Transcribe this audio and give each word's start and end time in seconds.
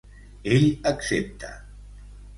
Ell 0.55 0.65
accepta. 0.93 1.53